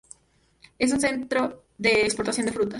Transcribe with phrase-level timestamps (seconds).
[0.79, 2.69] Es un centro de exportación de frutas.